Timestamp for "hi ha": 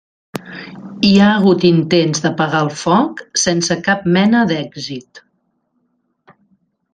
1.09-1.27